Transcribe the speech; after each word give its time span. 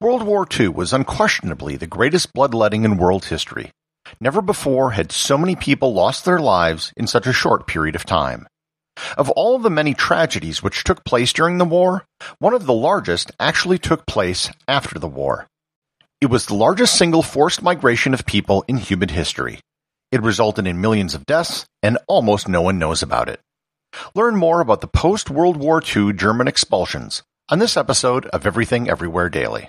World 0.00 0.22
War 0.22 0.46
II 0.48 0.68
was 0.68 0.92
unquestionably 0.92 1.74
the 1.74 1.88
greatest 1.88 2.32
bloodletting 2.32 2.84
in 2.84 2.98
world 2.98 3.24
history. 3.24 3.72
Never 4.20 4.40
before 4.40 4.92
had 4.92 5.10
so 5.10 5.36
many 5.36 5.56
people 5.56 5.92
lost 5.92 6.24
their 6.24 6.38
lives 6.38 6.92
in 6.96 7.08
such 7.08 7.26
a 7.26 7.32
short 7.32 7.66
period 7.66 7.96
of 7.96 8.06
time. 8.06 8.46
Of 9.16 9.28
all 9.30 9.58
the 9.58 9.70
many 9.70 9.94
tragedies 9.94 10.62
which 10.62 10.84
took 10.84 11.04
place 11.04 11.32
during 11.32 11.58
the 11.58 11.64
war, 11.64 12.04
one 12.38 12.54
of 12.54 12.64
the 12.64 12.72
largest 12.72 13.32
actually 13.40 13.78
took 13.78 14.06
place 14.06 14.52
after 14.68 15.00
the 15.00 15.08
war. 15.08 15.48
It 16.20 16.26
was 16.26 16.46
the 16.46 16.54
largest 16.54 16.94
single 16.94 17.24
forced 17.24 17.60
migration 17.60 18.14
of 18.14 18.24
people 18.24 18.64
in 18.68 18.76
human 18.76 19.08
history. 19.08 19.58
It 20.12 20.22
resulted 20.22 20.68
in 20.68 20.80
millions 20.80 21.12
of 21.12 21.26
deaths, 21.26 21.66
and 21.82 21.98
almost 22.06 22.46
no 22.46 22.62
one 22.62 22.78
knows 22.78 23.02
about 23.02 23.28
it. 23.28 23.40
Learn 24.14 24.36
more 24.36 24.60
about 24.60 24.80
the 24.80 24.86
post-World 24.86 25.56
War 25.56 25.82
II 25.82 26.12
German 26.12 26.46
expulsions 26.46 27.24
on 27.48 27.58
this 27.58 27.76
episode 27.76 28.26
of 28.26 28.46
Everything 28.46 28.88
Everywhere 28.88 29.28
Daily. 29.28 29.68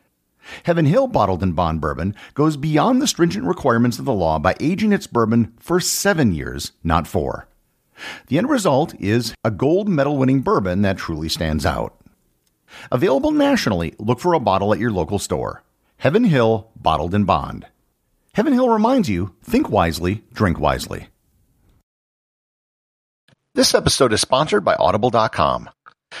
Heaven 0.63 0.85
Hill 0.85 1.07
Bottled 1.07 1.43
in 1.43 1.53
Bond 1.53 1.81
Bourbon 1.81 2.15
goes 2.33 2.57
beyond 2.57 3.01
the 3.01 3.07
stringent 3.07 3.45
requirements 3.45 3.99
of 3.99 4.05
the 4.05 4.13
law 4.13 4.39
by 4.39 4.55
aging 4.59 4.93
its 4.93 5.07
bourbon 5.07 5.53
for 5.59 5.79
seven 5.79 6.33
years, 6.33 6.71
not 6.83 7.07
four. 7.07 7.47
The 8.27 8.37
end 8.37 8.49
result 8.49 8.95
is 8.99 9.33
a 9.43 9.51
gold 9.51 9.87
medal 9.87 10.17
winning 10.17 10.41
bourbon 10.41 10.81
that 10.81 10.97
truly 10.97 11.29
stands 11.29 11.65
out. 11.65 11.95
Available 12.91 13.31
nationally, 13.31 13.93
look 13.99 14.19
for 14.19 14.33
a 14.33 14.39
bottle 14.39 14.73
at 14.73 14.79
your 14.79 14.91
local 14.91 15.19
store. 15.19 15.61
Heaven 15.97 16.23
Hill 16.23 16.71
Bottled 16.75 17.13
in 17.13 17.25
Bond. 17.25 17.67
Heaven 18.33 18.53
Hill 18.53 18.69
reminds 18.69 19.09
you 19.09 19.35
think 19.43 19.69
wisely, 19.69 20.23
drink 20.33 20.59
wisely. 20.59 21.07
This 23.53 23.75
episode 23.75 24.13
is 24.13 24.21
sponsored 24.21 24.63
by 24.63 24.75
Audible.com. 24.75 25.69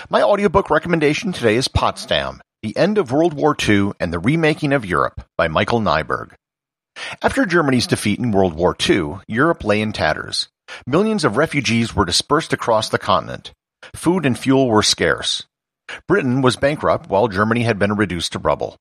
My 0.09 0.21
audiobook 0.21 0.69
recommendation 0.69 1.31
today 1.31 1.55
is 1.55 1.69
Potsdam, 1.69 2.41
The 2.63 2.77
End 2.77 2.99
of 2.99 3.11
World 3.11 3.33
War 3.33 3.55
II 3.67 3.93
and 3.99 4.13
the 4.13 4.19
Remaking 4.19 4.71
of 4.71 4.85
Europe 4.85 5.25
by 5.35 5.47
Michael 5.47 5.79
Neiberg. 5.79 6.33
After 7.23 7.43
Germany's 7.43 7.87
defeat 7.87 8.19
in 8.19 8.29
World 8.29 8.53
War 8.53 8.75
II, 8.87 9.15
Europe 9.27 9.63
lay 9.63 9.81
in 9.81 9.91
tatters. 9.93 10.47
Millions 10.85 11.25
of 11.25 11.37
refugees 11.37 11.95
were 11.95 12.05
dispersed 12.05 12.53
across 12.53 12.87
the 12.87 12.99
continent. 12.99 13.51
Food 13.95 14.27
and 14.27 14.37
fuel 14.37 14.69
were 14.69 14.83
scarce. 14.83 15.47
Britain 16.07 16.43
was 16.43 16.55
bankrupt 16.55 17.09
while 17.09 17.27
Germany 17.27 17.63
had 17.63 17.79
been 17.79 17.95
reduced 17.95 18.33
to 18.33 18.39
rubble. 18.39 18.77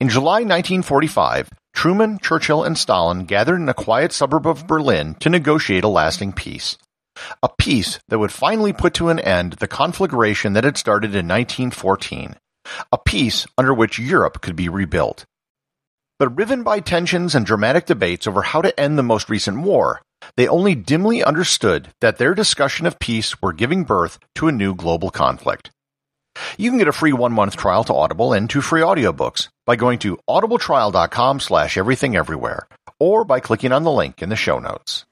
In 0.00 0.08
July 0.08 0.40
1945, 0.40 1.50
Truman, 1.74 2.20
Churchill, 2.20 2.64
and 2.64 2.78
Stalin 2.78 3.26
gathered 3.26 3.60
in 3.60 3.68
a 3.68 3.74
quiet 3.74 4.12
suburb 4.12 4.46
of 4.46 4.66
Berlin 4.66 5.14
to 5.16 5.28
negotiate 5.28 5.84
a 5.84 5.88
lasting 5.88 6.32
peace. 6.32 6.78
A 7.42 7.50
peace 7.58 7.98
that 8.08 8.18
would 8.18 8.32
finally 8.32 8.72
put 8.72 8.94
to 8.94 9.10
an 9.10 9.18
end 9.18 9.54
the 9.54 9.68
conflagration 9.68 10.54
that 10.54 10.64
had 10.64 10.78
started 10.78 11.10
in 11.10 11.28
1914. 11.28 12.36
A 12.92 12.98
peace 12.98 13.46
under 13.56 13.74
which 13.74 13.98
Europe 13.98 14.40
could 14.40 14.56
be 14.56 14.68
rebuilt. 14.68 15.24
But 16.18 16.36
riven 16.36 16.62
by 16.62 16.80
tensions 16.80 17.34
and 17.34 17.46
dramatic 17.46 17.86
debates 17.86 18.26
over 18.26 18.42
how 18.42 18.60
to 18.62 18.78
end 18.78 18.98
the 18.98 19.02
most 19.02 19.30
recent 19.30 19.62
war, 19.62 20.02
they 20.36 20.48
only 20.48 20.74
dimly 20.74 21.24
understood 21.24 21.94
that 22.00 22.18
their 22.18 22.34
discussion 22.34 22.86
of 22.86 22.98
peace 22.98 23.40
were 23.40 23.52
giving 23.52 23.84
birth 23.84 24.18
to 24.34 24.48
a 24.48 24.52
new 24.52 24.74
global 24.74 25.10
conflict. 25.10 25.70
You 26.58 26.70
can 26.70 26.78
get 26.78 26.88
a 26.88 26.92
free 26.92 27.12
one-month 27.12 27.56
trial 27.56 27.84
to 27.84 27.94
Audible 27.94 28.32
and 28.32 28.48
two 28.48 28.60
free 28.60 28.82
audiobooks 28.82 29.48
by 29.66 29.76
going 29.76 29.98
to 30.00 30.18
audibletrial.com 30.28 31.40
slash 31.40 31.76
everything 31.76 32.16
everywhere 32.16 32.68
or 32.98 33.24
by 33.24 33.40
clicking 33.40 33.72
on 33.72 33.82
the 33.82 33.90
link 33.90 34.22
in 34.22 34.28
the 34.28 34.36
show 34.36 34.58
notes. 34.58 35.06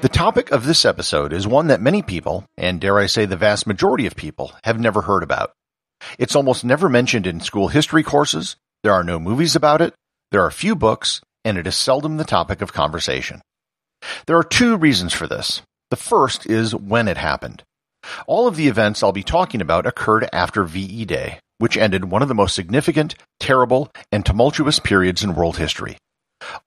The 0.00 0.08
topic 0.08 0.50
of 0.50 0.64
this 0.64 0.86
episode 0.86 1.30
is 1.30 1.46
one 1.46 1.66
that 1.66 1.82
many 1.82 2.00
people, 2.00 2.46
and 2.56 2.80
dare 2.80 2.98
I 2.98 3.04
say 3.04 3.26
the 3.26 3.36
vast 3.36 3.66
majority 3.66 4.06
of 4.06 4.16
people, 4.16 4.52
have 4.64 4.80
never 4.80 5.02
heard 5.02 5.22
about. 5.22 5.52
It's 6.18 6.34
almost 6.34 6.64
never 6.64 6.88
mentioned 6.88 7.26
in 7.26 7.40
school 7.40 7.68
history 7.68 8.02
courses, 8.02 8.56
there 8.82 8.94
are 8.94 9.04
no 9.04 9.18
movies 9.18 9.54
about 9.54 9.82
it, 9.82 9.92
there 10.30 10.42
are 10.42 10.50
few 10.50 10.74
books, 10.74 11.20
and 11.44 11.58
it 11.58 11.66
is 11.66 11.76
seldom 11.76 12.16
the 12.16 12.24
topic 12.24 12.62
of 12.62 12.72
conversation. 12.72 13.42
There 14.24 14.38
are 14.38 14.42
two 14.42 14.78
reasons 14.78 15.12
for 15.12 15.26
this. 15.26 15.60
The 15.90 15.96
first 15.96 16.46
is 16.46 16.74
when 16.74 17.06
it 17.06 17.18
happened. 17.18 17.62
All 18.26 18.46
of 18.46 18.56
the 18.56 18.68
events 18.68 19.02
I'll 19.02 19.12
be 19.12 19.22
talking 19.22 19.60
about 19.60 19.84
occurred 19.84 20.30
after 20.32 20.64
VE 20.64 21.04
Day, 21.04 21.40
which 21.58 21.76
ended 21.76 22.06
one 22.06 22.22
of 22.22 22.28
the 22.28 22.34
most 22.34 22.54
significant, 22.54 23.16
terrible, 23.38 23.90
and 24.10 24.24
tumultuous 24.24 24.78
periods 24.78 25.22
in 25.22 25.34
world 25.34 25.58
history. 25.58 25.98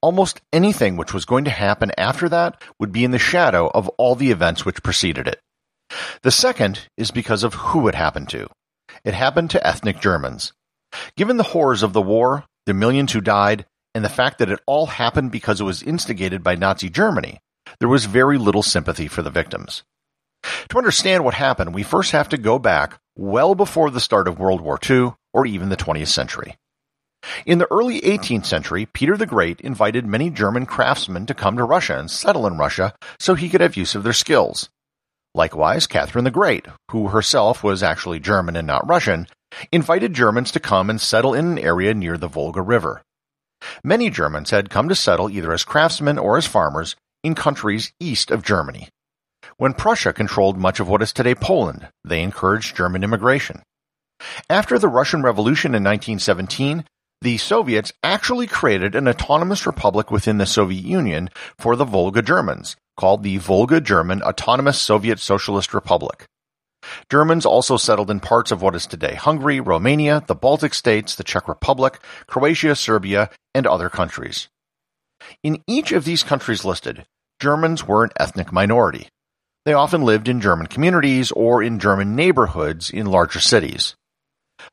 Almost 0.01 0.41
anything 0.51 0.97
which 0.97 1.13
was 1.13 1.25
going 1.25 1.45
to 1.45 1.51
happen 1.51 1.91
after 1.97 2.29
that 2.29 2.61
would 2.79 2.91
be 2.91 3.03
in 3.03 3.11
the 3.11 3.19
shadow 3.19 3.69
of 3.73 3.89
all 3.97 4.15
the 4.15 4.31
events 4.31 4.65
which 4.65 4.83
preceded 4.83 5.27
it. 5.27 5.39
The 6.21 6.31
second 6.31 6.87
is 6.97 7.11
because 7.11 7.43
of 7.43 7.53
who 7.53 7.87
it 7.87 7.95
happened 7.95 8.29
to. 8.29 8.47
It 9.03 9.13
happened 9.13 9.49
to 9.51 9.65
ethnic 9.65 9.99
Germans. 9.99 10.53
Given 11.17 11.37
the 11.37 11.43
horrors 11.43 11.83
of 11.83 11.93
the 11.93 12.01
war, 12.01 12.45
the 12.65 12.73
millions 12.73 13.11
who 13.11 13.21
died, 13.21 13.65
and 13.95 14.03
the 14.03 14.09
fact 14.09 14.39
that 14.39 14.49
it 14.49 14.59
all 14.65 14.85
happened 14.85 15.31
because 15.31 15.59
it 15.59 15.65
was 15.65 15.83
instigated 15.83 16.43
by 16.43 16.55
Nazi 16.55 16.89
Germany, 16.89 17.39
there 17.79 17.89
was 17.89 18.05
very 18.05 18.37
little 18.37 18.63
sympathy 18.63 19.07
for 19.07 19.21
the 19.21 19.29
victims. 19.29 19.83
To 20.69 20.77
understand 20.77 21.23
what 21.23 21.33
happened, 21.33 21.73
we 21.73 21.83
first 21.83 22.11
have 22.11 22.29
to 22.29 22.37
go 22.37 22.59
back 22.59 22.99
well 23.15 23.55
before 23.55 23.89
the 23.89 23.99
start 23.99 24.27
of 24.27 24.39
World 24.39 24.61
War 24.61 24.79
II 24.87 25.13
or 25.33 25.45
even 25.45 25.69
the 25.69 25.77
20th 25.77 26.07
century. 26.07 26.57
In 27.45 27.57
the 27.57 27.71
early 27.71 28.01
18th 28.01 28.45
century, 28.45 28.85
Peter 28.85 29.17
the 29.17 29.25
Great 29.25 29.61
invited 29.61 30.05
many 30.05 30.29
German 30.29 30.65
craftsmen 30.65 31.25
to 31.25 31.33
come 31.33 31.57
to 31.57 31.63
Russia 31.63 31.97
and 31.97 32.09
settle 32.09 32.47
in 32.47 32.57
Russia 32.57 32.93
so 33.19 33.33
he 33.33 33.49
could 33.49 33.61
have 33.61 33.77
use 33.77 33.95
of 33.95 34.03
their 34.03 34.13
skills. 34.13 34.69
Likewise, 35.35 35.87
Catherine 35.87 36.25
the 36.25 36.31
Great, 36.31 36.67
who 36.91 37.07
herself 37.07 37.63
was 37.63 37.81
actually 37.81 38.19
German 38.19 38.55
and 38.55 38.67
not 38.67 38.87
Russian, 38.87 39.27
invited 39.71 40.13
Germans 40.13 40.51
to 40.51 40.59
come 40.59 40.89
and 40.89 41.01
settle 41.01 41.33
in 41.33 41.45
an 41.45 41.59
area 41.59 41.93
near 41.93 42.17
the 42.17 42.27
Volga 42.27 42.61
River. 42.61 43.01
Many 43.83 44.09
Germans 44.09 44.51
had 44.51 44.69
come 44.69 44.89
to 44.89 44.95
settle 44.95 45.29
either 45.29 45.53
as 45.53 45.63
craftsmen 45.63 46.17
or 46.17 46.37
as 46.37 46.45
farmers 46.45 46.95
in 47.23 47.35
countries 47.35 47.93
east 47.99 48.29
of 48.29 48.43
Germany. 48.43 48.89
When 49.57 49.73
Prussia 49.73 50.13
controlled 50.13 50.57
much 50.57 50.79
of 50.79 50.87
what 50.87 51.01
is 51.01 51.13
today 51.13 51.35
Poland, 51.35 51.89
they 52.03 52.21
encouraged 52.21 52.75
German 52.75 53.03
immigration. 53.03 53.63
After 54.49 54.77
the 54.77 54.87
Russian 54.87 55.21
Revolution 55.21 55.75
in 55.75 55.83
1917, 55.83 56.85
the 57.23 57.37
Soviets 57.37 57.93
actually 58.03 58.47
created 58.47 58.95
an 58.95 59.07
autonomous 59.07 59.65
republic 59.65 60.11
within 60.11 60.39
the 60.39 60.45
Soviet 60.45 60.83
Union 60.83 61.29
for 61.57 61.77
the 61.77 61.85
Volga 61.85 62.21
Germans, 62.21 62.75
called 62.97 63.23
the 63.23 63.37
Volga 63.37 63.79
German 63.79 64.21
Autonomous 64.21 64.79
Soviet 64.79 65.19
Socialist 65.19 65.73
Republic. 65.73 66.25
Germans 67.09 67.45
also 67.45 67.77
settled 67.77 68.11
in 68.11 68.19
parts 68.19 68.51
of 68.51 68.61
what 68.61 68.75
is 68.75 68.85
today 68.85 69.15
Hungary, 69.15 69.61
Romania, 69.61 70.21
the 70.27 70.35
Baltic 70.35 70.73
states, 70.73 71.15
the 71.15 71.23
Czech 71.23 71.47
Republic, 71.47 71.99
Croatia, 72.27 72.75
Serbia, 72.75 73.29
and 73.55 73.65
other 73.65 73.89
countries. 73.89 74.49
In 75.41 75.63
each 75.65 75.93
of 75.93 76.03
these 76.03 76.23
countries 76.23 76.65
listed, 76.65 77.05
Germans 77.39 77.87
were 77.87 78.03
an 78.03 78.11
ethnic 78.19 78.51
minority. 78.51 79.07
They 79.63 79.71
often 79.71 80.03
lived 80.03 80.27
in 80.27 80.41
German 80.41 80.67
communities 80.67 81.31
or 81.31 81.63
in 81.63 81.79
German 81.79 82.17
neighborhoods 82.17 82.89
in 82.89 83.05
larger 83.05 83.39
cities. 83.39 83.95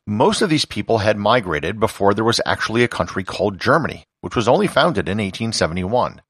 Most 0.06 0.42
of 0.42 0.50
these 0.50 0.64
people 0.64 0.98
had 0.98 1.16
migrated 1.16 1.80
before 1.80 2.14
there 2.14 2.24
was 2.24 2.40
actually 2.44 2.82
a 2.82 2.88
country 2.88 3.24
called 3.24 3.60
Germany, 3.60 4.04
which 4.20 4.36
was 4.36 4.48
only 4.48 4.66
founded 4.66 5.08
in 5.08 5.18
1871. 5.18 6.22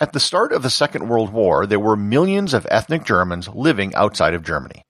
At 0.00 0.12
the 0.12 0.20
start 0.20 0.52
of 0.52 0.62
the 0.62 0.70
Second 0.70 1.08
World 1.08 1.32
War, 1.32 1.66
there 1.66 1.80
were 1.80 1.96
millions 1.96 2.52
of 2.54 2.66
ethnic 2.70 3.04
Germans 3.04 3.48
living 3.48 3.94
outside 3.94 4.34
of 4.34 4.44
Germany. 4.44 4.82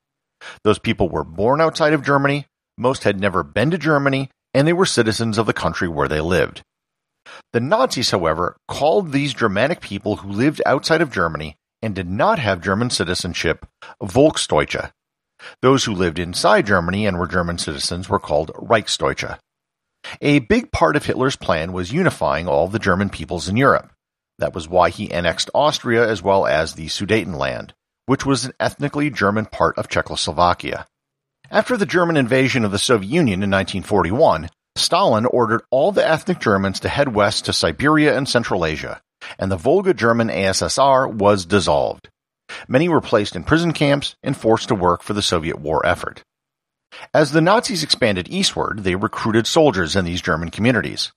Those 0.65 0.79
people 0.79 1.09
were 1.09 1.25
born 1.25 1.61
outside 1.61 1.93
of 1.93 2.05
Germany, 2.05 2.47
most 2.77 3.05
had 3.05 3.21
never 3.21 3.43
been 3.43 3.71
to 3.71 3.79
Germany, 3.79 4.31
and 4.55 4.67
they 4.67 4.73
were 4.73 4.87
citizens 4.87 5.39
of 5.39 5.47
the 5.47 5.53
country 5.53 5.89
where 5.89 6.09
they 6.09 6.21
lived. 6.21 6.63
The 7.53 7.61
Nazis, 7.61 8.11
however, 8.11 8.57
called 8.67 9.13
these 9.13 9.35
Germanic 9.35 9.81
people 9.81 10.17
who 10.17 10.33
lived 10.33 10.61
outside 10.67 11.01
of 11.01 11.13
Germany 11.13 11.57
and 11.81 11.95
did 11.95 12.09
not 12.09 12.39
have 12.39 12.61
German 12.61 12.91
citizenship 12.91 13.67
Volksdeutsche, 14.03 14.91
those 15.61 15.85
who 15.85 15.95
lived 15.95 16.19
inside 16.19 16.67
Germany 16.67 17.07
and 17.07 17.19
were 17.19 17.27
German 17.27 17.59
citizens 17.59 18.09
were 18.09 18.19
called 18.19 18.51
Reichsdeutsche. 18.55 19.39
A 20.21 20.41
big 20.41 20.73
part 20.73 20.97
of 20.97 21.05
Hitler's 21.07 21.37
plan 21.37 21.73
was 21.73 21.93
unifying 21.93 22.49
all 22.49 22.69
the 22.69 22.79
German 22.79 23.09
peoples 23.09 23.49
in 23.49 23.57
Europe. 23.57 23.93
That 24.39 24.55
was 24.55 24.69
why 24.69 24.91
he 24.91 25.13
annexed 25.13 25.51
Austria 25.55 26.09
as 26.09 26.23
well 26.23 26.47
as 26.47 26.75
the 26.75 26.87
Sudetenland, 26.87 27.71
which 28.07 28.27
was 28.27 28.45
an 28.45 28.53
ethnically 28.59 29.11
German 29.11 29.47
part 29.47 29.79
of 29.79 29.89
Czechoslovakia. 29.89 30.87
After 31.51 31.77
the 31.77 31.87
German 31.87 32.17
invasion 32.17 32.65
of 32.65 32.73
the 32.73 32.79
Soviet 32.79 33.11
Union 33.11 33.43
in 33.43 33.51
1941, 33.51 34.49
Stalin 34.75 35.27
ordered 35.27 35.63
all 35.71 35.93
the 35.93 36.07
ethnic 36.07 36.41
Germans 36.41 36.81
to 36.81 36.89
head 36.89 37.15
west 37.15 37.45
to 37.45 37.53
Siberia 37.53 38.17
and 38.17 38.29
Central 38.29 38.65
Asia, 38.65 39.01
and 39.39 39.53
the 39.53 39.57
Volga 39.57 39.93
German 39.95 40.29
ASSR 40.29 41.13
was 41.13 41.45
dissolved. 41.45 42.09
Many 42.69 42.89
were 42.89 43.01
placed 43.01 43.37
in 43.37 43.45
prison 43.45 43.73
camps 43.73 44.17
and 44.23 44.37
forced 44.37 44.69
to 44.69 44.75
work 44.75 45.03
for 45.03 45.13
the 45.13 45.23
Soviet 45.23 45.59
war 45.59 45.85
effort. 45.85 46.23
As 47.15 47.33
the 47.33 47.41
Nazis 47.41 47.83
expanded 47.83 48.29
eastward, 48.29 48.81
they 48.85 48.95
recruited 48.95 49.47
soldiers 49.47 49.97
in 49.97 50.05
these 50.05 50.21
German 50.21 50.51
communities. 50.51 51.13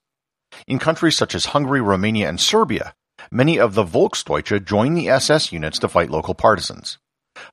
In 0.66 0.78
countries 0.78 1.16
such 1.16 1.34
as 1.34 1.46
Hungary, 1.46 1.80
Romania, 1.80 2.28
and 2.28 2.40
Serbia, 2.40 2.94
many 3.30 3.58
of 3.58 3.74
the 3.74 3.84
Volksdeutsche 3.84 4.64
joined 4.64 4.96
the 4.96 5.08
SS 5.08 5.52
units 5.52 5.78
to 5.80 5.88
fight 5.88 6.10
local 6.10 6.34
partisans. 6.34 6.98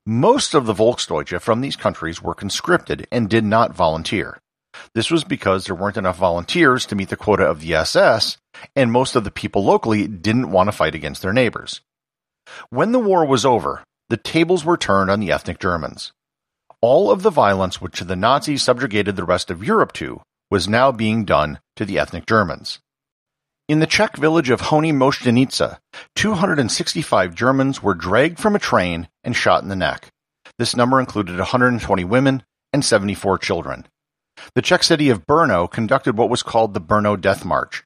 Most 0.06 0.54
of 0.54 0.66
the 0.66 0.74
Volksdeutsche 0.74 1.42
from 1.42 1.62
these 1.62 1.76
countries 1.76 2.22
were 2.22 2.36
conscripted 2.36 3.08
and 3.12 3.30
did 3.30 3.44
not 3.44 3.76
volunteer. 3.76 4.40
This 4.96 5.12
was 5.12 5.24
because 5.24 5.66
there 5.66 5.76
weren't 5.76 5.98
enough 5.98 6.18
volunteers 6.18 6.86
to 6.88 6.96
meet 6.96 7.10
the 7.10 7.16
quota 7.16 7.44
of 7.44 7.62
the 7.62 7.76
SS, 7.76 8.38
and 8.76 8.92
most 8.92 9.16
of 9.16 9.24
the 9.24 9.32
people 9.32 9.64
locally 9.64 10.08
didn't 10.08 10.52
want 10.52 10.68
to 10.68 10.72
fight 10.72 10.96
against 10.96 11.22
their 11.22 11.34
neighbors. 11.34 11.82
When 12.70 12.92
the 12.92 13.00
war 13.00 13.26
was 13.26 13.46
over, 13.46 13.84
the 14.10 14.18
tables 14.18 14.66
were 14.66 14.78
turned 14.78 15.10
on 15.10 15.20
the 15.20 15.32
ethnic 15.32 15.60
Germans. 15.60 16.12
All 16.82 17.12
of 17.12 17.24
the 17.24 17.30
violence 17.30 17.82
which 17.82 18.02
the 18.02 18.16
Nazis 18.16 18.62
subjugated 18.62 19.16
the 19.16 19.24
rest 19.24 19.50
of 19.50 19.64
Europe 19.64 19.94
to 19.94 20.22
was 20.52 20.68
now 20.68 20.92
being 20.92 21.26
done 21.26 21.60
to 21.78 21.86
the 21.86 21.98
ethnic 21.98 22.26
Germans. 22.26 22.80
In 23.70 23.80
the 23.80 23.88
Czech 23.88 24.18
village 24.18 24.50
of 24.50 24.62
Horní 24.62 24.94
Moštěnice, 24.94 25.78
265 26.16 27.34
Germans 27.34 27.82
were 27.82 27.94
dragged 27.94 28.38
from 28.38 28.56
a 28.56 28.60
train 28.60 29.08
and 29.24 29.36
shot 29.36 29.64
in 29.64 29.70
the 29.70 29.76
neck. 29.76 30.10
This 30.60 30.76
number 30.76 31.00
included 31.00 31.38
120 31.38 32.04
women 32.04 32.44
and 32.74 32.84
74 32.84 33.38
children. 33.38 33.88
The 34.54 34.62
Czech 34.62 34.84
city 34.84 35.10
of 35.10 35.26
Brno 35.26 35.72
conducted 35.72 36.18
what 36.18 36.30
was 36.30 36.44
called 36.44 36.74
the 36.74 36.82
Brno 36.82 37.20
Death 37.20 37.46
March, 37.46 37.84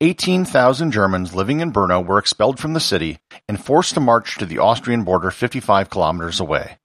18,000 0.00 0.90
Germans 0.90 1.34
living 1.34 1.60
in 1.60 1.72
Brno 1.72 2.04
were 2.04 2.18
expelled 2.18 2.58
from 2.58 2.72
the 2.72 2.80
city 2.80 3.18
and 3.48 3.62
forced 3.62 3.94
to 3.94 4.00
march 4.00 4.36
to 4.38 4.46
the 4.46 4.58
Austrian 4.58 5.04
border 5.04 5.30
55 5.30 5.90
kilometers 5.90 6.40
away. 6.40 6.78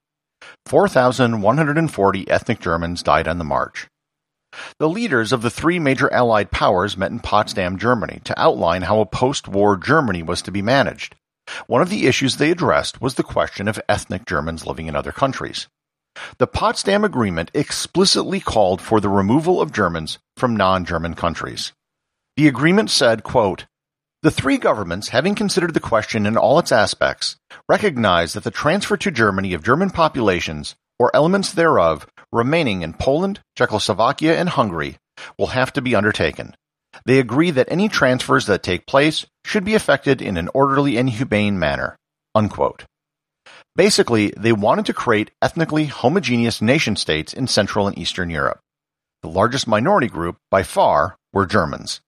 4,140 0.65 2.29
ethnic 2.29 2.59
Germans 2.59 3.03
died 3.03 3.27
on 3.27 3.37
the 3.37 3.43
march. 3.43 3.87
The 4.79 4.89
leaders 4.89 5.31
of 5.31 5.41
the 5.41 5.49
three 5.49 5.79
major 5.79 6.11
Allied 6.11 6.51
powers 6.51 6.97
met 6.97 7.11
in 7.11 7.19
Potsdam, 7.19 7.77
Germany, 7.77 8.19
to 8.25 8.39
outline 8.39 8.81
how 8.81 8.99
a 8.99 9.05
post-war 9.05 9.77
Germany 9.77 10.23
was 10.23 10.41
to 10.41 10.51
be 10.51 10.61
managed. 10.61 11.15
One 11.67 11.81
of 11.81 11.89
the 11.89 12.07
issues 12.07 12.37
they 12.37 12.51
addressed 12.51 13.01
was 13.01 13.15
the 13.15 13.23
question 13.23 13.67
of 13.67 13.81
ethnic 13.87 14.25
Germans 14.25 14.65
living 14.65 14.87
in 14.87 14.95
other 14.95 15.11
countries. 15.11 15.67
The 16.37 16.47
Potsdam 16.47 17.05
Agreement 17.05 17.51
explicitly 17.53 18.41
called 18.41 18.81
for 18.81 18.99
the 18.99 19.09
removal 19.09 19.61
of 19.61 19.71
Germans 19.71 20.19
from 20.35 20.55
non-German 20.55 21.13
countries. 21.13 21.71
The 22.37 22.47
agreement 22.47 22.89
said, 22.89 23.23
quote, 23.23 23.65
the 24.23 24.31
three 24.31 24.59
governments, 24.59 25.09
having 25.09 25.33
considered 25.33 25.73
the 25.73 25.79
question 25.79 26.27
in 26.27 26.37
all 26.37 26.59
its 26.59 26.71
aspects, 26.71 27.37
recognize 27.67 28.33
that 28.33 28.43
the 28.43 28.51
transfer 28.51 28.95
to 28.97 29.09
Germany 29.09 29.53
of 29.53 29.63
German 29.63 29.89
populations, 29.89 30.75
or 30.99 31.09
elements 31.15 31.51
thereof, 31.51 32.05
remaining 32.31 32.83
in 32.83 32.93
Poland, 32.93 33.39
Czechoslovakia, 33.57 34.37
and 34.37 34.49
Hungary, 34.49 34.97
will 35.39 35.47
have 35.47 35.73
to 35.73 35.81
be 35.81 35.95
undertaken. 35.95 36.55
They 37.05 37.17
agree 37.17 37.49
that 37.49 37.71
any 37.71 37.89
transfers 37.89 38.45
that 38.45 38.61
take 38.61 38.85
place 38.85 39.25
should 39.43 39.65
be 39.65 39.73
effected 39.73 40.21
in 40.21 40.37
an 40.37 40.49
orderly 40.53 40.97
and 40.97 41.09
humane 41.09 41.57
manner. 41.57 41.97
Unquote. 42.35 42.85
Basically, 43.75 44.33
they 44.37 44.53
wanted 44.53 44.85
to 44.85 44.93
create 44.93 45.31
ethnically 45.41 45.85
homogeneous 45.85 46.61
nation 46.61 46.95
states 46.95 47.33
in 47.33 47.47
Central 47.47 47.87
and 47.87 47.97
Eastern 47.97 48.29
Europe. 48.29 48.59
The 49.23 49.29
largest 49.29 49.67
minority 49.67 50.07
group, 50.07 50.37
by 50.51 50.61
far, 50.61 51.15
were 51.33 51.47
Germans. 51.47 52.01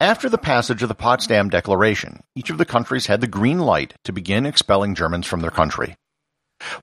After 0.00 0.28
the 0.28 0.38
passage 0.38 0.82
of 0.82 0.88
the 0.88 0.94
Potsdam 0.94 1.48
Declaration, 1.48 2.20
each 2.34 2.50
of 2.50 2.58
the 2.58 2.64
countries 2.64 3.06
had 3.06 3.20
the 3.20 3.26
green 3.26 3.58
light 3.58 3.94
to 4.04 4.12
begin 4.12 4.46
expelling 4.46 4.94
Germans 4.94 5.26
from 5.26 5.40
their 5.40 5.50
country. 5.50 5.96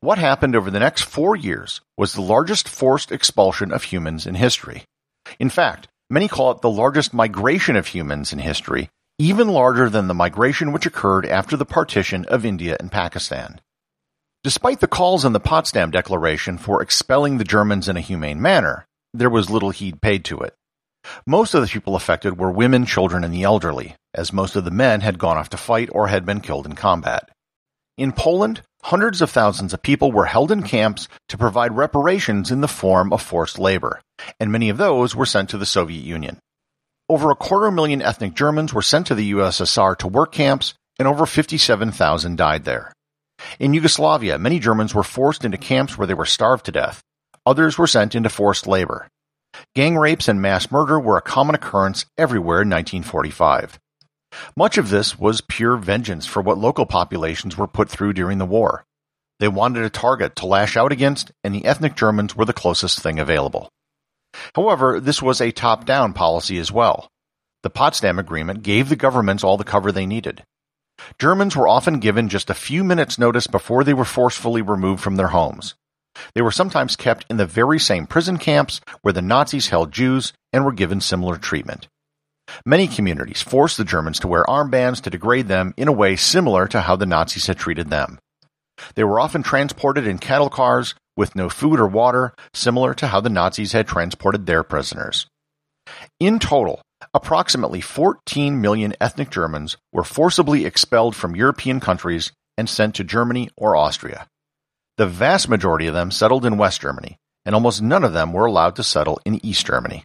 What 0.02 0.18
happened 0.18 0.56
over 0.56 0.72
the 0.72 0.80
next 0.80 1.04
four 1.04 1.36
years 1.36 1.82
was 1.98 2.14
the 2.14 2.22
largest 2.22 2.68
forced 2.68 3.12
expulsion 3.12 3.72
of 3.72 3.84
humans 3.84 4.26
in 4.26 4.36
history. 4.36 4.84
In 5.40 5.50
fact, 5.50 5.88
many 6.10 6.28
call 6.28 6.52
it 6.52 6.62
the 6.62 6.70
largest 6.70 7.14
migration 7.14 7.76
of 7.76 7.88
humans 7.88 8.34
in 8.34 8.40
history, 8.40 8.90
even 9.18 9.50
larger 9.50 9.90
than 9.90 10.08
the 10.08 10.14
migration 10.14 10.72
which 10.72 10.86
occurred 10.86 11.26
after 11.26 11.58
the 11.58 11.66
partition 11.66 12.26
of 12.26 12.46
India 12.46 12.78
and 12.80 12.92
Pakistan. 12.92 13.60
Despite 14.44 14.80
the 14.80 14.88
calls 14.88 15.26
in 15.26 15.34
the 15.34 15.40
Potsdam 15.40 15.92
Declaration 15.92 16.58
for 16.58 16.82
expelling 16.82 17.38
the 17.38 17.44
Germans 17.44 17.90
in 17.90 17.98
a 17.98 18.02
humane 18.02 18.42
manner, 18.42 18.86
there 19.14 19.30
was 19.30 19.50
little 19.50 19.72
heed 19.72 20.02
paid 20.02 20.24
to 20.26 20.40
it. 20.40 20.56
Most 21.26 21.54
of 21.54 21.62
the 21.62 21.68
people 21.68 21.96
affected 21.96 22.38
were 22.38 22.52
women, 22.52 22.86
children, 22.86 23.24
and 23.24 23.34
the 23.34 23.44
elderly, 23.44 23.96
as 24.14 24.34
most 24.34 24.56
of 24.56 24.66
the 24.66 24.72
men 24.72 25.02
had 25.02 25.20
gone 25.20 25.38
off 25.38 25.50
to 25.50 25.58
fight 25.58 25.90
or 25.92 26.08
had 26.08 26.26
been 26.26 26.42
killed 26.42 26.66
in 26.66 26.74
combat. 26.74 27.30
In 27.98 28.12
Poland, 28.12 28.62
hundreds 28.84 29.22
of 29.22 29.30
thousands 29.30 29.74
of 29.74 29.82
people 29.82 30.12
were 30.12 30.26
held 30.26 30.52
in 30.52 30.64
camps 30.64 31.08
to 31.28 31.38
provide 31.38 31.76
reparations 31.76 32.52
in 32.52 32.62
the 32.62 32.68
form 32.68 33.12
of 33.12 33.22
forced 33.22 33.60
labor, 33.60 34.02
and 34.40 34.52
many 34.52 34.70
of 34.70 34.78
those 34.78 35.16
were 35.16 35.26
sent 35.26 35.50
to 35.50 35.58
the 35.58 35.66
Soviet 35.66 36.04
Union. 36.04 36.40
Over 37.10 37.32
a 37.32 37.36
quarter 37.36 37.72
million 37.72 38.02
ethnic 38.02 38.36
Germans 38.36 38.74
were 38.74 38.82
sent 38.82 39.08
to 39.08 39.16
the 39.16 39.32
USSR 39.34 39.98
to 39.98 40.08
work 40.08 40.32
camps, 40.32 40.76
and 40.98 41.08
over 41.08 41.26
57,000 41.26 42.36
died 42.38 42.66
there. 42.66 42.94
In 43.60 43.74
Yugoslavia, 43.74 44.38
many 44.38 44.60
Germans 44.60 44.94
were 44.94 45.04
forced 45.04 45.44
into 45.44 45.58
camps 45.58 45.98
where 45.98 46.08
they 46.08 46.14
were 46.14 46.26
starved 46.26 46.66
to 46.66 46.72
death. 46.72 47.02
Others 47.46 47.78
were 47.78 47.88
sent 47.88 48.16
into 48.16 48.30
forced 48.30 48.68
labor. 48.68 49.08
Gang 49.76 49.98
rapes 49.98 50.28
and 50.28 50.42
mass 50.42 50.72
murder 50.72 51.00
were 51.00 51.18
a 51.18 51.22
common 51.22 51.56
occurrence 51.56 52.06
everywhere 52.18 52.62
in 52.62 52.70
1945. 52.70 53.80
Much 54.56 54.78
of 54.78 54.90
this 54.90 55.18
was 55.18 55.42
pure 55.42 55.76
vengeance 55.76 56.26
for 56.26 56.42
what 56.42 56.58
local 56.58 56.86
populations 56.86 57.58
were 57.58 57.68
put 57.68 57.90
through 57.90 58.14
during 58.14 58.38
the 58.38 58.46
war. 58.46 58.86
They 59.40 59.48
wanted 59.48 59.84
a 59.84 59.90
target 59.90 60.36
to 60.38 60.46
lash 60.46 60.76
out 60.76 60.92
against, 60.92 61.32
and 61.44 61.56
the 61.56 61.66
ethnic 61.66 61.96
Germans 61.96 62.36
were 62.36 62.46
the 62.46 62.54
closest 62.54 63.00
thing 63.00 63.20
available. 63.20 63.70
However, 64.56 65.00
this 65.00 65.22
was 65.22 65.42
a 65.42 65.52
top-down 65.52 66.14
policy 66.14 66.60
as 66.60 66.72
well. 66.72 67.10
The 67.64 67.70
Potsdam 67.70 68.20
Agreement 68.20 68.64
gave 68.64 68.90
the 68.90 68.96
governments 68.96 69.44
all 69.44 69.58
the 69.58 69.64
cover 69.64 69.92
they 69.92 70.06
needed. 70.06 70.44
Germans 71.18 71.56
were 71.56 71.68
often 71.68 72.00
given 72.00 72.30
just 72.30 72.50
a 72.50 72.54
few 72.54 72.84
minutes' 72.84 73.18
notice 73.18 73.48
before 73.48 73.84
they 73.84 73.94
were 73.94 74.06
forcefully 74.06 74.62
removed 74.62 75.02
from 75.02 75.16
their 75.16 75.30
homes. 75.30 75.76
They 76.34 76.42
were 76.42 76.52
sometimes 76.52 76.96
kept 76.96 77.26
in 77.30 77.38
the 77.38 77.46
very 77.46 77.80
same 77.80 78.08
prison 78.08 78.38
camps 78.38 78.82
where 79.02 79.14
the 79.14 79.22
Nazis 79.22 79.70
held 79.70 79.92
Jews 79.92 80.34
and 80.52 80.66
were 80.66 80.72
given 80.72 81.02
similar 81.02 81.38
treatment. 81.38 81.88
Many 82.66 82.88
communities 82.88 83.42
forced 83.42 83.78
the 83.78 83.84
Germans 83.84 84.20
to 84.20 84.28
wear 84.28 84.44
armbands 84.46 85.02
to 85.02 85.10
degrade 85.10 85.48
them 85.48 85.74
in 85.78 85.88
a 85.88 85.94
way 85.94 86.16
similar 86.16 86.68
to 86.68 86.82
how 86.82 86.96
the 86.96 87.06
Nazis 87.06 87.48
had 87.48 87.58
treated 87.58 87.90
them. 87.90 88.20
They 88.96 89.04
were 89.04 89.20
often 89.20 89.44
transported 89.44 90.08
in 90.08 90.18
cattle 90.18 90.50
cars 90.50 90.96
with 91.16 91.36
no 91.36 91.50
food 91.50 91.80
or 91.80 91.88
water, 91.88 92.34
similar 92.54 92.94
to 92.96 93.08
how 93.08 93.20
the 93.20 93.30
Nazis 93.30 93.74
had 93.74 93.88
transported 93.88 94.46
their 94.46 94.64
prisoners. 94.64 95.28
In 96.20 96.40
total, 96.40 96.82
approximately 97.14 97.82
14 97.82 98.62
million 98.62 98.94
ethnic 99.02 99.30
Germans 99.30 99.78
were 99.92 100.04
forcibly 100.04 100.66
expelled 100.66 101.16
from 101.16 101.36
European 101.36 101.80
countries 101.80 102.32
and 102.58 102.70
sent 102.70 102.96
to 102.96 103.04
Germany 103.04 103.50
or 103.58 103.76
Austria. 103.76 104.28
The 105.00 105.08
vast 105.08 105.48
majority 105.48 105.88
of 105.88 105.94
them 105.94 106.12
settled 106.12 106.46
in 106.46 106.58
West 106.58 106.82
Germany, 106.82 107.18
and 107.46 107.56
almost 107.56 107.82
none 107.82 108.04
of 108.04 108.12
them 108.12 108.34
were 108.34 108.46
allowed 108.46 108.76
to 108.76 108.84
settle 108.84 109.22
in 109.24 109.40
East 109.46 109.66
Germany. 109.66 110.04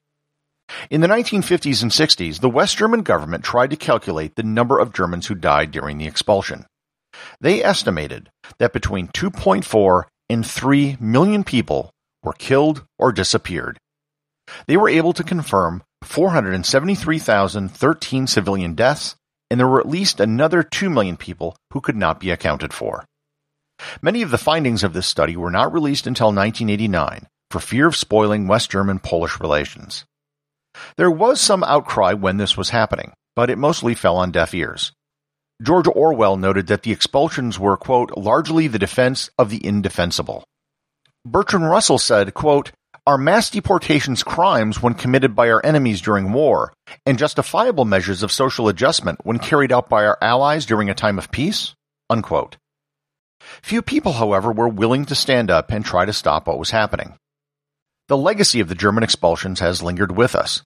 In 0.88 1.00
the 1.00 1.08
1950s 1.08 1.82
and 1.82 1.90
60s, 1.90 2.38
the 2.38 2.48
West 2.48 2.76
German 2.76 3.02
government 3.02 3.42
tried 3.42 3.70
to 3.70 3.76
calculate 3.76 4.36
the 4.36 4.44
number 4.44 4.78
of 4.78 4.92
Germans 4.92 5.26
who 5.26 5.34
died 5.34 5.72
during 5.72 5.98
the 5.98 6.06
expulsion. 6.06 6.64
They 7.40 7.60
estimated 7.60 8.30
that 8.58 8.72
between 8.72 9.08
2.4 9.08 10.04
and 10.30 10.46
3 10.46 10.96
million 11.00 11.42
people 11.42 11.90
were 12.22 12.32
killed 12.32 12.84
or 12.96 13.10
disappeared. 13.10 13.78
They 14.68 14.76
were 14.76 14.88
able 14.88 15.12
to 15.14 15.24
confirm 15.24 15.82
473,013 16.02 18.26
civilian 18.28 18.74
deaths, 18.74 19.16
and 19.50 19.58
there 19.58 19.66
were 19.66 19.80
at 19.80 19.88
least 19.88 20.20
another 20.20 20.62
2 20.62 20.88
million 20.88 21.16
people 21.16 21.56
who 21.72 21.80
could 21.80 21.96
not 21.96 22.20
be 22.20 22.30
accounted 22.30 22.72
for. 22.72 23.04
Many 24.02 24.22
of 24.22 24.30
the 24.30 24.38
findings 24.38 24.84
of 24.84 24.92
this 24.92 25.06
study 25.06 25.36
were 25.36 25.50
not 25.50 25.72
released 25.72 26.06
until 26.06 26.28
1989 26.28 27.26
for 27.50 27.60
fear 27.60 27.86
of 27.86 27.96
spoiling 27.96 28.46
West 28.46 28.70
German 28.70 28.98
Polish 28.98 29.40
relations. 29.40 30.04
There 30.96 31.10
was 31.10 31.40
some 31.40 31.62
outcry 31.62 32.12
when 32.12 32.36
this 32.36 32.56
was 32.56 32.70
happening, 32.70 33.12
but 33.36 33.50
it 33.50 33.58
mostly 33.58 33.94
fell 33.94 34.16
on 34.16 34.32
deaf 34.32 34.54
ears. 34.54 34.92
George 35.62 35.86
Orwell 35.86 36.36
noted 36.36 36.66
that 36.66 36.82
the 36.82 36.90
expulsions 36.90 37.58
were, 37.58 37.76
quote, 37.76 38.16
largely 38.16 38.66
the 38.66 38.78
defense 38.78 39.30
of 39.38 39.50
the 39.50 39.64
indefensible. 39.64 40.44
Bertrand 41.24 41.70
Russell 41.70 41.98
said, 41.98 42.34
quote, 42.34 42.72
are 43.06 43.18
mass 43.18 43.50
deportations 43.50 44.22
crimes 44.22 44.82
when 44.82 44.94
committed 44.94 45.36
by 45.36 45.50
our 45.50 45.64
enemies 45.64 46.00
during 46.00 46.32
war, 46.32 46.72
and 47.04 47.18
justifiable 47.18 47.84
measures 47.84 48.22
of 48.22 48.32
social 48.32 48.66
adjustment 48.68 49.20
when 49.24 49.38
carried 49.38 49.72
out 49.72 49.88
by 49.88 50.06
our 50.06 50.16
allies 50.22 50.64
during 50.64 50.88
a 50.88 50.94
time 50.94 51.18
of 51.18 51.30
peace? 51.30 51.74
Unquote. 52.08 52.56
Few 53.62 53.82
people, 53.82 54.12
however, 54.12 54.52
were 54.52 54.68
willing 54.68 55.04
to 55.06 55.14
stand 55.14 55.50
up 55.50 55.70
and 55.70 55.84
try 55.84 56.04
to 56.04 56.12
stop 56.12 56.46
what 56.46 56.58
was 56.58 56.70
happening. 56.70 57.14
The 58.08 58.16
legacy 58.16 58.60
of 58.60 58.68
the 58.68 58.74
German 58.74 59.04
expulsions 59.04 59.60
has 59.60 59.82
lingered 59.82 60.16
with 60.16 60.34
us. 60.34 60.62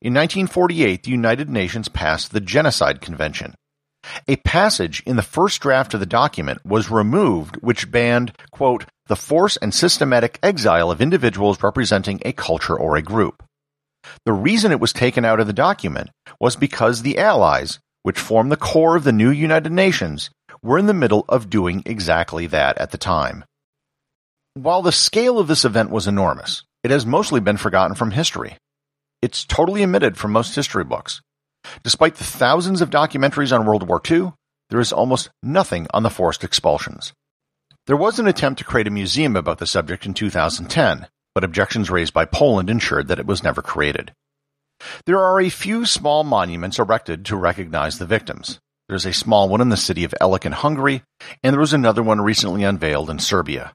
In 0.00 0.14
1948, 0.14 1.04
the 1.04 1.10
United 1.10 1.48
Nations 1.48 1.88
passed 1.88 2.32
the 2.32 2.40
Genocide 2.40 3.00
Convention. 3.00 3.54
A 4.26 4.36
passage 4.36 5.02
in 5.06 5.16
the 5.16 5.22
first 5.22 5.60
draft 5.60 5.94
of 5.94 6.00
the 6.00 6.06
document 6.06 6.64
was 6.66 6.90
removed 6.90 7.56
which 7.56 7.90
banned, 7.90 8.32
quote, 8.50 8.84
the 9.06 9.16
force 9.16 9.56
and 9.56 9.72
systematic 9.72 10.38
exile 10.42 10.90
of 10.90 11.00
individuals 11.00 11.62
representing 11.62 12.20
a 12.24 12.32
culture 12.32 12.76
or 12.76 12.96
a 12.96 13.02
group. 13.02 13.42
The 14.24 14.32
reason 14.32 14.72
it 14.72 14.80
was 14.80 14.92
taken 14.92 15.24
out 15.24 15.40
of 15.40 15.46
the 15.46 15.52
document 15.52 16.10
was 16.40 16.56
because 16.56 17.02
the 17.02 17.18
Allies, 17.18 17.78
which 18.02 18.18
form 18.18 18.48
the 18.48 18.56
core 18.56 18.96
of 18.96 19.04
the 19.04 19.12
new 19.12 19.30
United 19.30 19.70
Nations, 19.70 20.30
were 20.62 20.78
in 20.78 20.86
the 20.86 20.94
middle 20.94 21.24
of 21.28 21.50
doing 21.50 21.82
exactly 21.86 22.46
that 22.46 22.78
at 22.78 22.90
the 22.90 22.98
time. 22.98 23.44
While 24.54 24.82
the 24.82 24.92
scale 24.92 25.38
of 25.38 25.48
this 25.48 25.64
event 25.64 25.90
was 25.90 26.06
enormous, 26.06 26.62
it 26.84 26.90
has 26.90 27.06
mostly 27.06 27.40
been 27.40 27.56
forgotten 27.56 27.96
from 27.96 28.10
history. 28.10 28.56
It's 29.20 29.44
totally 29.44 29.82
omitted 29.82 30.16
from 30.16 30.32
most 30.32 30.54
history 30.54 30.84
books. 30.84 31.20
Despite 31.82 32.16
the 32.16 32.24
thousands 32.24 32.80
of 32.80 32.90
documentaries 32.90 33.56
on 33.56 33.64
World 33.64 33.88
War 33.88 34.00
II, 34.08 34.32
there 34.70 34.80
is 34.80 34.92
almost 34.92 35.30
nothing 35.42 35.86
on 35.94 36.02
the 36.02 36.10
forced 36.10 36.44
expulsions. 36.44 37.12
There 37.86 37.96
was 37.96 38.18
an 38.18 38.26
attempt 38.26 38.58
to 38.58 38.64
create 38.64 38.86
a 38.86 38.90
museum 38.90 39.36
about 39.36 39.58
the 39.58 39.66
subject 39.66 40.06
in 40.06 40.14
2010, 40.14 41.08
but 41.34 41.44
objections 41.44 41.90
raised 41.90 42.14
by 42.14 42.24
Poland 42.24 42.70
ensured 42.70 43.08
that 43.08 43.18
it 43.18 43.26
was 43.26 43.42
never 43.42 43.62
created. 43.62 44.12
There 45.06 45.18
are 45.18 45.40
a 45.40 45.48
few 45.48 45.84
small 45.84 46.24
monuments 46.24 46.78
erected 46.78 47.24
to 47.26 47.36
recognize 47.36 47.98
the 47.98 48.06
victims. 48.06 48.60
There's 48.88 49.06
a 49.06 49.12
small 49.12 49.48
one 49.48 49.60
in 49.60 49.68
the 49.68 49.76
city 49.76 50.04
of 50.04 50.14
Elek 50.20 50.44
in 50.44 50.52
Hungary, 50.52 51.02
and 51.42 51.52
there 51.52 51.60
was 51.60 51.72
another 51.72 52.02
one 52.02 52.20
recently 52.20 52.64
unveiled 52.64 53.10
in 53.10 53.18
Serbia. 53.18 53.72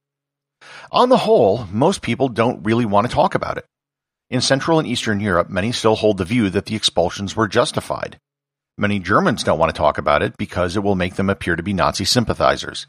On 0.91 1.09
the 1.09 1.17
whole, 1.17 1.65
most 1.71 2.01
people 2.01 2.29
don't 2.29 2.63
really 2.63 2.85
want 2.85 3.07
to 3.07 3.13
talk 3.13 3.35
about 3.35 3.57
it. 3.57 3.65
In 4.29 4.41
Central 4.41 4.79
and 4.79 4.87
Eastern 4.87 5.19
Europe, 5.19 5.49
many 5.49 5.71
still 5.71 5.95
hold 5.95 6.17
the 6.17 6.25
view 6.25 6.49
that 6.49 6.65
the 6.65 6.75
expulsions 6.75 7.35
were 7.35 7.47
justified. 7.47 8.19
Many 8.77 8.99
Germans 8.99 9.43
don't 9.43 9.57
want 9.57 9.73
to 9.73 9.77
talk 9.77 9.97
about 9.97 10.21
it 10.21 10.37
because 10.37 10.75
it 10.75 10.83
will 10.83 10.95
make 10.95 11.15
them 11.15 11.29
appear 11.29 11.55
to 11.55 11.63
be 11.63 11.73
Nazi 11.73 12.05
sympathizers. 12.05 12.87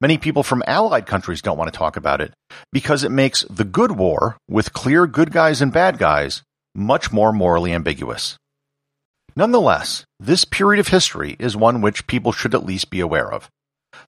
Many 0.00 0.18
people 0.18 0.42
from 0.42 0.64
Allied 0.66 1.06
countries 1.06 1.42
don't 1.42 1.58
want 1.58 1.72
to 1.72 1.78
talk 1.78 1.96
about 1.96 2.20
it 2.20 2.32
because 2.72 3.04
it 3.04 3.10
makes 3.10 3.42
the 3.50 3.64
good 3.64 3.92
war, 3.92 4.38
with 4.48 4.72
clear 4.72 5.06
good 5.06 5.30
guys 5.30 5.60
and 5.60 5.72
bad 5.72 5.98
guys, 5.98 6.42
much 6.74 7.12
more 7.12 7.32
morally 7.32 7.72
ambiguous. 7.72 8.36
Nonetheless, 9.36 10.04
this 10.20 10.44
period 10.44 10.78
of 10.78 10.88
history 10.88 11.34
is 11.40 11.56
one 11.56 11.80
which 11.80 12.06
people 12.06 12.30
should 12.30 12.54
at 12.54 12.64
least 12.64 12.90
be 12.90 13.00
aware 13.00 13.32
of. 13.32 13.50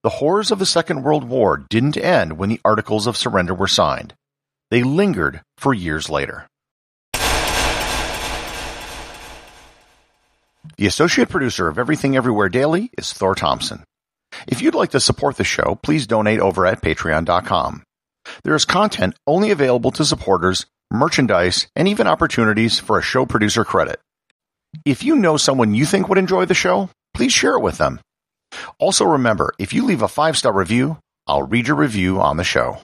The 0.03 0.11
horrors 0.11 0.53
of 0.53 0.61
the 0.61 0.67
Second 0.67 1.03
World 1.03 1.25
War 1.25 1.65
didn't 1.69 1.97
end 1.97 2.39
when 2.39 2.49
the 2.49 2.61
Articles 2.65 3.09
of 3.09 3.17
Surrender 3.17 3.53
were 3.53 3.67
signed. 3.67 4.15
They 4.71 4.85
lingered 4.85 5.43
for 5.59 5.75
years 5.75 6.09
later. 6.09 6.47
The 10.77 10.87
associate 10.87 11.29
producer 11.29 11.69
of 11.69 11.79
Everything 11.79 12.17
Everywhere 12.17 12.49
Daily 12.49 12.91
is 12.97 13.13
Thor 13.13 13.35
Thompson. 13.35 13.83
If 14.47 14.63
you'd 14.63 14.75
like 14.75 14.91
to 14.91 15.01
support 15.01 15.37
the 15.37 15.45
show, 15.45 15.79
please 15.83 16.07
donate 16.07 16.41
over 16.41 16.67
at 16.67 16.83
patreon.com. 16.83 17.83
There 18.45 18.55
is 18.55 18.65
content 18.65 19.15
only 19.27 19.51
available 19.51 19.91
to 19.93 20.05
supporters, 20.05 20.67
merchandise, 20.91 21.67
and 21.75 21.89
even 21.89 22.07
opportunities 22.07 22.79
for 22.79 22.99
a 22.99 23.03
show 23.03 23.25
producer 23.27 23.65
credit. 23.65 24.01
If 24.85 25.03
you 25.03 25.17
know 25.17 25.37
someone 25.37 25.75
you 25.75 25.87
think 25.87 26.09
would 26.09 26.19
enjoy 26.19 26.45
the 26.45 26.55
show, 26.55 26.91
please 27.15 27.33
share 27.33 27.55
it 27.55 27.63
with 27.63 27.79
them. 27.79 28.01
Also 28.79 29.05
remember, 29.05 29.53
if 29.59 29.73
you 29.73 29.85
leave 29.85 30.03
a 30.03 30.09
five-star 30.09 30.53
review, 30.53 30.99
I'll 31.27 31.43
read 31.43 31.69
your 31.69 31.77
review 31.77 32.21
on 32.21 32.37
the 32.37 32.45
show. 32.45 32.79